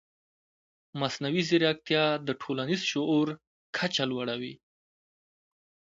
[0.99, 3.27] مصنوعي ځیرکتیا د ټولنیز شعور
[3.77, 4.53] کچه لوړوي.